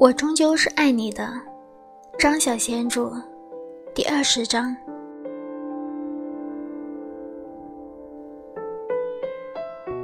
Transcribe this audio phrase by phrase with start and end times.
[0.00, 1.28] 我终究是爱你的，
[2.20, 3.10] 张小娴著，
[3.92, 4.74] 第二十章。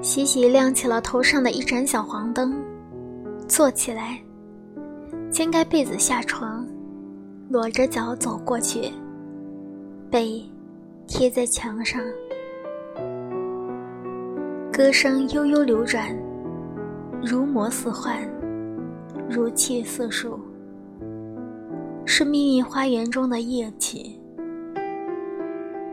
[0.02, 2.61] 喜喜亮起了头上的一盏小黄灯，
[3.46, 4.20] 坐起来，
[5.30, 6.66] 掀开被子下床，
[7.48, 8.90] 裸着脚走过去，
[10.11, 10.45] 背
[11.06, 12.02] 贴在墙上，
[14.72, 16.12] 歌声悠悠流转，
[17.22, 18.18] 如魔似幻。
[19.34, 20.38] 如泣似诉，
[22.06, 24.16] 是秘密花园中的夜曲。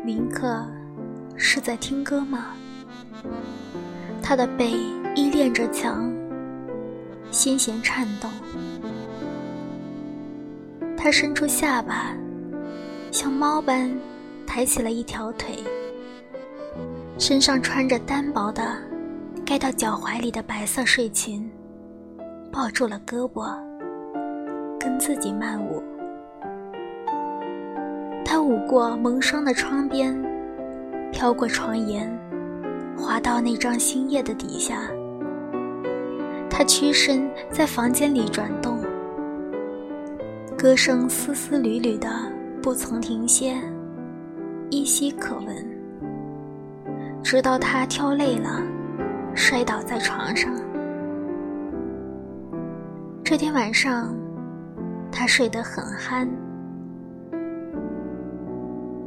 [0.05, 0.63] 林克
[1.35, 2.49] 是在听歌吗？
[4.21, 4.73] 他的背
[5.15, 6.13] 依恋着墙，
[7.31, 8.29] 心弦颤动。
[10.95, 12.15] 他伸出下巴，
[13.09, 13.91] 像猫般
[14.45, 15.57] 抬起了一条腿，
[17.17, 18.77] 身上穿着单薄的、
[19.43, 21.51] 盖到脚踝里的白色睡裙。
[22.51, 23.55] 抱住了胳膊，
[24.77, 25.81] 跟自己慢舞。
[28.25, 30.13] 他舞过蒙霜的窗边，
[31.11, 32.11] 飘过床沿，
[32.97, 34.81] 滑到那张新叶的底下。
[36.49, 38.79] 他屈身在房间里转动，
[40.57, 42.09] 歌声丝丝缕缕的，
[42.61, 43.55] 不曾停歇，
[44.69, 45.55] 依稀可闻。
[47.23, 48.61] 直到他跳累了，
[49.33, 50.51] 摔倒在床上。
[53.31, 54.13] 这天晚上，
[55.09, 56.27] 他睡得很酣。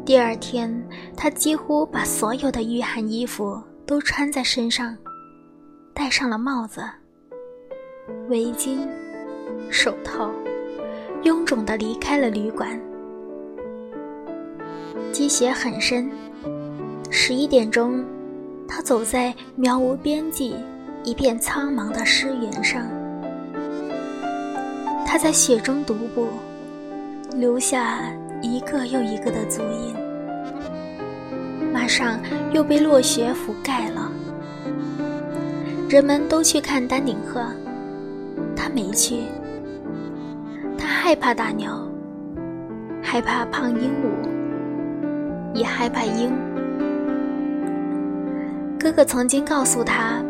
[0.03, 0.83] 第二天，
[1.15, 4.97] 他几乎把所有的御寒衣服都穿在身上，
[5.93, 6.83] 戴上了帽子、
[8.31, 8.79] 围巾、
[9.69, 10.31] 手套，
[11.23, 12.81] 臃肿地离开了旅馆。
[15.13, 16.11] 积雪很深，
[17.11, 18.03] 十一点钟，
[18.67, 20.57] 他走在渺无边际、
[21.03, 22.89] 一片苍茫的湿原上。
[25.07, 26.29] 他在雪中独步，
[27.37, 28.01] 留下
[28.43, 29.95] 一个又一个的足印，
[31.73, 32.19] 马上
[32.53, 34.11] 又被落雪覆盖了。
[35.89, 37.47] 人们都去看丹顶鹤，
[38.57, 39.19] 他没去。
[40.77, 41.87] 他害怕大鸟，
[43.01, 46.33] 害怕胖鹦鹉，也害怕鹰。
[48.81, 50.21] 哥哥曾经告诉他，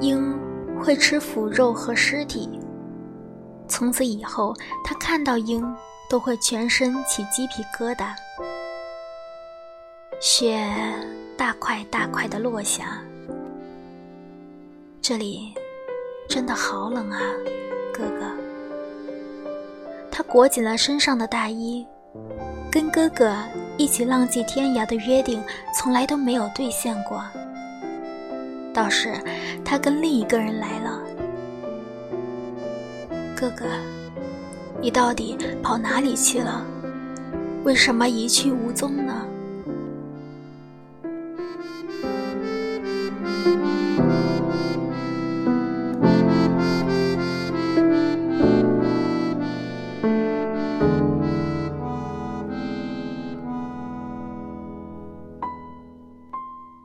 [0.00, 0.32] 鹰
[0.78, 2.60] 会吃腐肉和尸体。
[3.70, 4.52] 从此以后，
[4.84, 5.64] 他看到鹰
[6.08, 8.12] 都会全身起鸡皮疙瘩。
[10.20, 10.68] 雪
[11.38, 13.00] 大块大块的落下，
[15.00, 15.54] 这里
[16.28, 17.20] 真的好冷啊，
[17.94, 18.26] 哥哥。
[20.10, 21.86] 他裹紧了身上的大衣，
[22.70, 23.34] 跟哥哥
[23.78, 25.42] 一起浪迹天涯的约定
[25.74, 27.24] 从来都没有兑现过。
[28.74, 29.14] 倒是
[29.64, 31.00] 他跟另一个人来了。
[33.40, 33.64] 哥哥，
[34.82, 36.62] 你到底跑哪里去了？
[37.64, 39.26] 为什么一去无踪呢？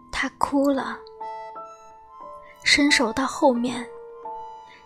[0.09, 0.97] 他哭了，
[2.63, 3.85] 伸手到后面。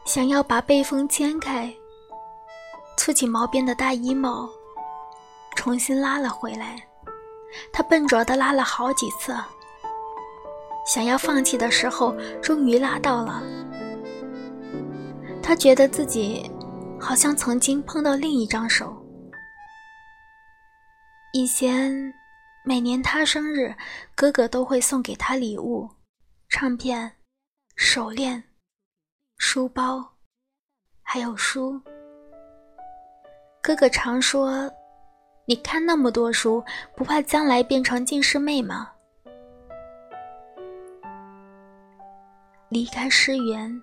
[0.10, 1.72] 想要把背风掀开，
[2.98, 4.50] 蹙起毛边的大衣帽，
[5.56, 6.84] 重新拉了回来。
[7.72, 9.38] 他笨拙地拉了好几次，
[10.84, 12.12] 想要放弃的时候，
[12.42, 13.44] 终于拉到了。
[15.44, 16.50] 他觉得自己
[17.00, 18.92] 好像曾经碰到另一张手。
[21.34, 21.94] 以前
[22.66, 23.72] 每年他生日，
[24.16, 25.88] 哥哥都会送给他礼物：
[26.50, 27.12] 唱片、
[27.76, 28.44] 手链。
[29.42, 30.06] 书包，
[31.02, 31.82] 还有书。
[33.62, 34.70] 哥哥常说
[35.48, 36.62] ：“你看那么多书，
[36.94, 38.92] 不怕将来变成近视妹吗？”
[42.68, 43.82] 离开诗园，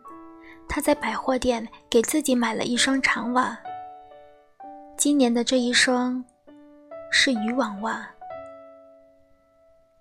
[0.69, 3.59] 他在百货店给自己买了一双长袜。
[4.98, 6.22] 今年的这一双
[7.10, 8.07] 是渔网袜。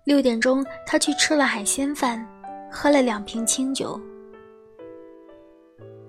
[0.04, 2.24] 六点钟，他去吃了海鲜饭，
[2.70, 3.98] 喝了两瓶清酒。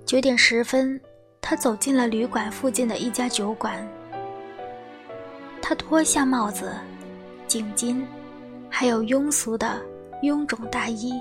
[0.07, 0.97] 九点十分，
[1.41, 3.85] 他走进了旅馆附近的一家酒馆。
[5.61, 6.71] 他脱下帽子、
[7.45, 8.01] 颈巾，
[8.69, 9.81] 还有庸俗的
[10.23, 11.11] 臃肿大衣。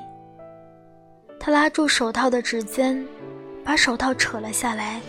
[1.41, 3.05] 他拉住手套的指尖，
[3.65, 5.01] 把手套扯了下来，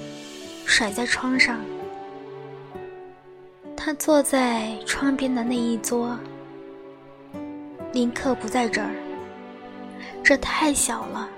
[0.65, 1.59] 甩在窗上。
[3.75, 6.17] 他坐在窗边的那一桌。
[7.93, 8.89] 林克不在这儿，
[10.23, 11.29] 这太小了，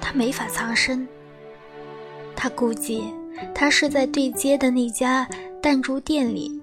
[0.00, 1.04] 他没法藏身。
[2.40, 3.02] 他估计
[3.52, 5.28] 他是在对街的那家
[5.60, 6.62] 弹珠店里。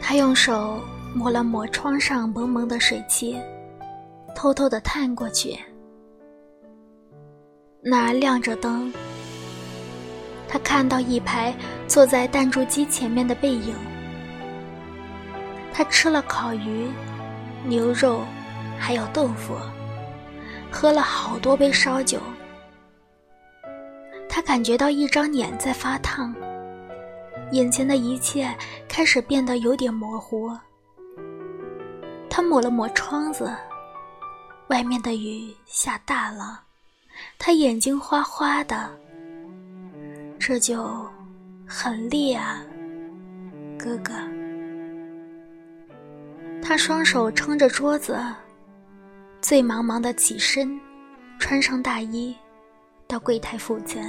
[0.00, 0.80] 他用手
[1.12, 3.36] 抹了抹窗上蒙蒙的水汽，
[4.36, 5.58] 偷偷的探过去。
[7.82, 8.92] 那儿亮着灯。
[10.48, 11.54] 他看到一排
[11.88, 13.74] 坐在弹珠机前面的背影。
[15.72, 16.88] 他吃了烤鱼、
[17.64, 18.22] 牛肉，
[18.78, 19.54] 还有豆腐，
[20.70, 22.20] 喝了好多杯烧酒。
[24.28, 26.34] 他感觉到一张脸在发烫，
[27.52, 28.54] 眼前的一切
[28.88, 30.50] 开始变得有点模糊。
[32.30, 33.50] 他抹了抹窗子，
[34.68, 36.62] 外面的雨下大了，
[37.38, 38.90] 他眼睛花花的。
[40.38, 41.06] 这就
[41.66, 42.62] 很烈啊，
[43.78, 44.12] 哥哥。
[46.62, 48.18] 他双手撑着桌子，
[49.40, 50.78] 醉茫茫的起身，
[51.38, 52.36] 穿上大衣，
[53.06, 54.02] 到柜台附近。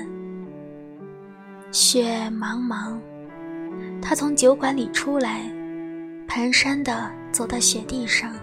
[1.72, 2.98] 雪茫茫，
[4.02, 5.42] 他从酒馆里出来，
[6.28, 8.34] 蹒跚的走到雪地上，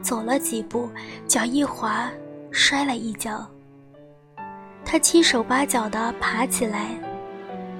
[0.00, 0.88] 走了几步，
[1.26, 2.10] 脚一滑，
[2.50, 3.44] 摔了一跤。
[4.92, 6.88] 他七手八脚地爬起来，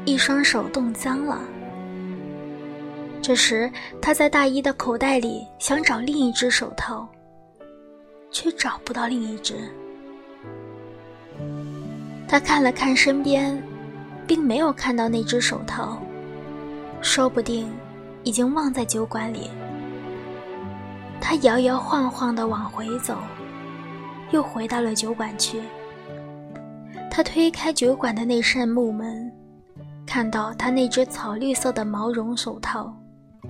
[0.07, 1.39] 一双手冻僵了。
[3.21, 3.71] 这时，
[4.01, 7.07] 他在大衣的口袋里想找另一只手套，
[8.31, 9.71] 却找不到另一只。
[12.27, 13.63] 他看了看身边，
[14.27, 16.01] 并没有看到那只手套，
[17.03, 17.71] 说不定
[18.23, 19.51] 已经忘在酒馆里。
[21.21, 23.19] 他摇摇晃晃地往回走，
[24.31, 25.61] 又回到了酒馆去。
[27.15, 29.31] 他推开酒馆的那扇木门，
[30.07, 32.91] 看到他那只草绿色的毛绒手套，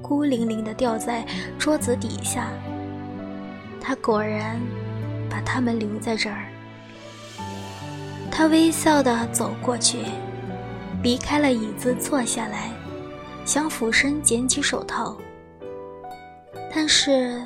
[0.02, 1.24] 孤零零地掉在
[1.60, 2.48] 桌子底下。
[3.80, 4.60] 他果然
[5.30, 6.48] 把它们留在这儿。
[8.32, 9.98] 他微笑地走过去，
[11.00, 12.68] 离开了椅子，坐下来，
[13.44, 15.16] 想俯身捡起手套，
[16.74, 17.40] 但是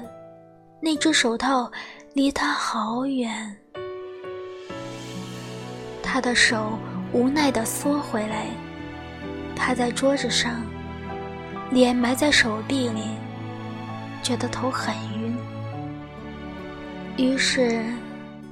[0.81, 1.71] 那只手套
[2.15, 3.55] 离他好远。
[6.09, 6.79] 他的手
[7.13, 8.47] 无奈地缩回来，
[9.57, 10.63] 趴在桌子上，
[11.69, 13.03] 脸埋在手臂里，
[14.23, 15.37] 觉得头很晕。
[17.17, 17.85] 于是，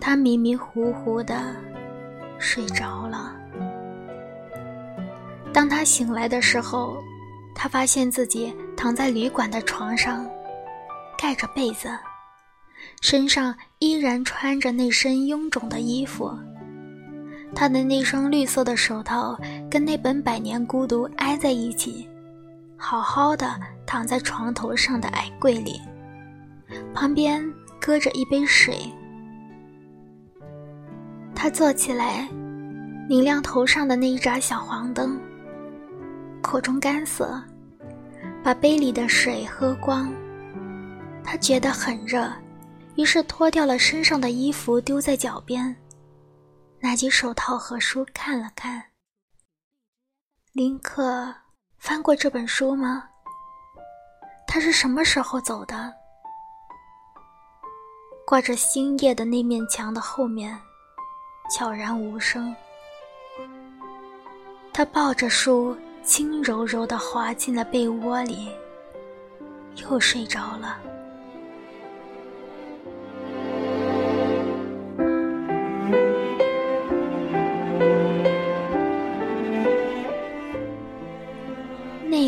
[0.01, 1.55] 他迷迷糊糊地
[2.41, 3.33] 睡着了。
[5.53, 6.97] 当他醒来的时候，
[7.55, 10.29] 他发现自己躺在旅馆的床上，
[11.17, 11.89] 盖着被子，
[13.01, 16.37] 身上依然穿着那身臃肿的衣服。
[17.55, 19.39] 他的那双绿色的手套
[19.71, 22.09] 跟那本《百年孤独》挨在一起，
[22.77, 23.55] 好好的
[23.87, 25.81] 躺在床头上的矮柜里，
[26.93, 27.43] 旁边
[27.81, 28.91] 搁着一杯水。
[31.35, 32.29] 他坐起来，
[33.09, 35.19] 拧亮头上的那一盏小黄灯，
[36.43, 37.41] 口中干涩，
[38.43, 40.13] 把杯里的水喝光。
[41.23, 42.31] 他觉得很热，
[42.97, 45.75] 于是脱掉了身上的衣服，丢在脚边。
[46.85, 48.91] 拿起手套和书看了看。
[50.53, 51.35] 林克
[51.79, 53.09] 翻过这本书吗？
[54.47, 55.91] 他是什么时候走的？
[58.27, 60.61] 挂着星夜的那面墙的后面，
[61.51, 62.55] 悄然无声。
[64.71, 68.53] 他抱着书，轻柔柔地滑进了被窝里，
[69.77, 70.79] 又睡着了。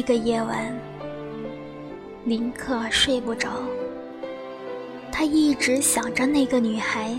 [0.07, 0.73] 个夜晚，
[2.25, 3.51] 林克睡不着。
[5.11, 7.19] 他一直想着那个女孩，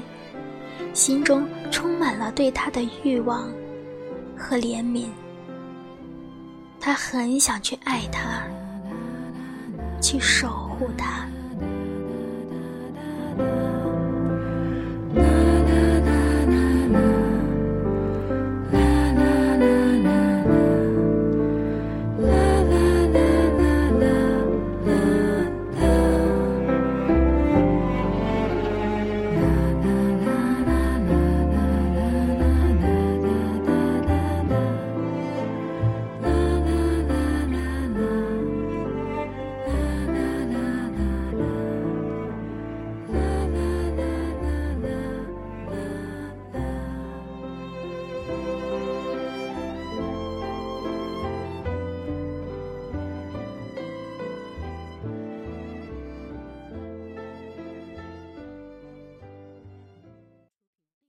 [0.94, 3.52] 心中充满了对她的欲望
[4.38, 5.08] 和怜悯。
[6.80, 8.44] 他很想去爱她，
[10.02, 11.28] 去守护她。